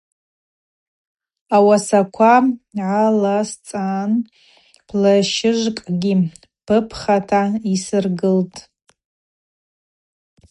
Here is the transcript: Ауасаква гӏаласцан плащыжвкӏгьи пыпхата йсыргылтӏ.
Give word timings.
Ауасаква 1.55 2.33
гӏаласцан 2.77 4.11
плащыжвкӏгьи 4.87 6.13
пыпхата 6.65 7.41
йсыргылтӏ. 7.73 8.57